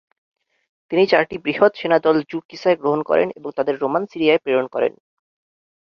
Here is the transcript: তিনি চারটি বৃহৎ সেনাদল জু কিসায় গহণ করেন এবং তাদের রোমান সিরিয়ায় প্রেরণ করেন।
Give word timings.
তিনি 0.91 1.03
চারটি 1.07 1.35
বৃহৎ 1.37 1.71
সেনাদল 1.75 2.17
জু 2.29 2.37
কিসায় 2.49 2.77
গহণ 2.83 3.01
করেন 3.03 3.27
এবং 3.35 3.49
তাদের 3.57 3.75
রোমান 3.77 4.03
সিরিয়ায় 4.11 4.41
প্রেরণ 4.43 4.65
করেন। 4.67 4.93